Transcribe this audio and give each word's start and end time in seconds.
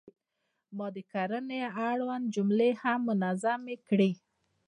ما 0.77 0.87
د 0.95 0.97
کرنې 1.11 1.61
اړوند 1.89 2.25
جملې 2.35 2.69
هم 2.81 2.99
منظمې 3.19 3.75
کړې. 3.87 4.11